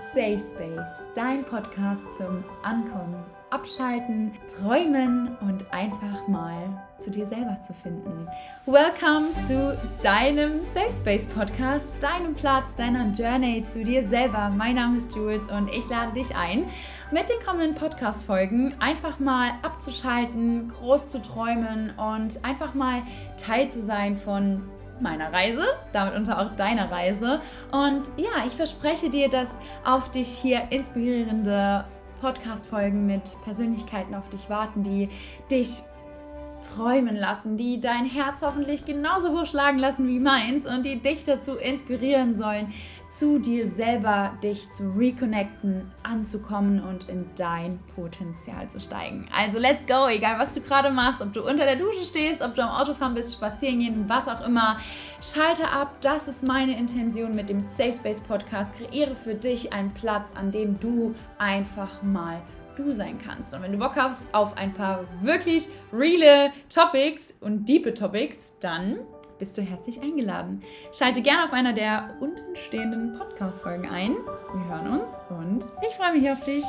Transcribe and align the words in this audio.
Safe 0.00 0.38
Space, 0.38 1.02
dein 1.14 1.44
Podcast 1.44 2.00
zum 2.16 2.42
Ankommen, 2.62 3.22
Abschalten, 3.50 4.32
Träumen 4.48 5.36
und 5.42 5.70
einfach 5.72 6.26
mal 6.26 6.88
zu 6.98 7.10
dir 7.10 7.26
selber 7.26 7.60
zu 7.60 7.74
finden. 7.74 8.26
Welcome 8.64 9.26
zu 9.46 9.78
deinem 10.02 10.64
Safe 10.64 10.90
Space 10.90 11.26
Podcast, 11.26 11.94
deinem 12.00 12.34
Platz, 12.34 12.74
deiner 12.74 13.12
Journey 13.12 13.62
zu 13.62 13.84
dir 13.84 14.08
selber. 14.08 14.48
Mein 14.48 14.76
Name 14.76 14.96
ist 14.96 15.14
Jules 15.14 15.48
und 15.48 15.68
ich 15.68 15.86
lade 15.90 16.14
dich 16.14 16.34
ein, 16.34 16.64
mit 17.12 17.28
den 17.28 17.38
kommenden 17.44 17.74
Podcast-Folgen 17.74 18.74
einfach 18.80 19.18
mal 19.20 19.50
abzuschalten, 19.62 20.72
groß 20.80 21.10
zu 21.10 21.20
träumen 21.20 21.92
und 21.98 22.42
einfach 22.42 22.72
mal 22.72 23.02
Teil 23.36 23.68
zu 23.68 23.82
sein 23.82 24.16
von 24.16 24.62
meiner 25.00 25.32
Reise, 25.32 25.64
damit 25.92 26.14
unter 26.14 26.40
auch 26.40 26.56
deiner 26.56 26.90
Reise. 26.90 27.40
Und 27.72 28.08
ja, 28.16 28.46
ich 28.46 28.54
verspreche 28.54 29.10
dir, 29.10 29.28
dass 29.28 29.58
auf 29.84 30.10
dich 30.10 30.28
hier 30.28 30.62
inspirierende 30.70 31.84
Podcast-Folgen 32.20 33.06
mit 33.06 33.22
Persönlichkeiten 33.44 34.14
auf 34.14 34.28
dich 34.28 34.50
warten, 34.50 34.82
die 34.82 35.08
dich 35.50 35.82
träumen 36.60 37.16
lassen, 37.16 37.56
die 37.56 37.80
dein 37.80 38.04
Herz 38.04 38.42
hoffentlich 38.42 38.84
genauso 38.84 39.30
hoch 39.30 39.52
lassen 39.52 40.08
wie 40.08 40.20
meins 40.20 40.66
und 40.66 40.84
die 40.84 41.00
dich 41.00 41.24
dazu 41.24 41.56
inspirieren 41.56 42.36
sollen, 42.36 42.68
zu 43.08 43.38
dir 43.38 43.68
selber 43.68 44.32
dich 44.42 44.70
zu 44.72 44.92
reconnecten, 44.96 45.90
anzukommen 46.04 46.82
und 46.82 47.08
in 47.08 47.26
dein 47.36 47.80
Potenzial 47.96 48.68
zu 48.70 48.80
steigen. 48.80 49.28
Also 49.36 49.58
let's 49.58 49.84
go, 49.86 50.06
egal 50.08 50.38
was 50.38 50.52
du 50.52 50.60
gerade 50.60 50.90
machst, 50.90 51.20
ob 51.20 51.32
du 51.32 51.42
unter 51.42 51.64
der 51.64 51.76
Dusche 51.76 52.04
stehst, 52.04 52.40
ob 52.40 52.54
du 52.54 52.62
am 52.62 52.70
Autofahren 52.70 53.14
bist, 53.14 53.34
spazieren 53.34 53.80
gehen, 53.80 54.04
was 54.06 54.28
auch 54.28 54.46
immer, 54.46 54.76
schalte 55.20 55.68
ab. 55.68 55.96
Das 56.00 56.28
ist 56.28 56.44
meine 56.44 56.78
Intention 56.78 57.34
mit 57.34 57.48
dem 57.48 57.60
Safe 57.60 57.92
Space 57.92 58.20
Podcast. 58.20 58.74
Kreiere 58.76 59.16
für 59.16 59.34
dich 59.34 59.72
einen 59.72 59.92
Platz, 59.92 60.30
an 60.36 60.52
dem 60.52 60.78
du 60.78 61.14
einfach 61.38 62.02
mal 62.02 62.40
du 62.76 62.92
sein 62.92 63.18
kannst. 63.24 63.54
Und 63.54 63.62
wenn 63.62 63.72
du 63.72 63.78
Bock 63.78 63.96
hast 63.96 64.32
auf 64.34 64.56
ein 64.56 64.72
paar 64.72 65.04
wirklich 65.22 65.68
reale 65.92 66.52
Topics 66.68 67.34
und 67.40 67.66
diepe 67.68 67.94
Topics, 67.94 68.58
dann 68.60 68.98
bist 69.38 69.56
du 69.56 69.62
herzlich 69.62 70.00
eingeladen. 70.02 70.62
Schalte 70.92 71.22
gerne 71.22 71.46
auf 71.46 71.52
einer 71.52 71.72
der 71.72 72.16
untenstehenden 72.20 73.18
Podcast-Folgen 73.18 73.88
ein. 73.88 74.16
Wir 74.52 74.68
hören 74.68 75.00
uns 75.00 75.10
und 75.30 75.64
ich 75.88 75.96
freue 75.96 76.12
mich 76.12 76.30
auf 76.30 76.44
dich. 76.44 76.64